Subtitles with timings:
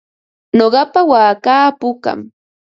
[0.57, 2.19] Nuqapa waakaa pukam.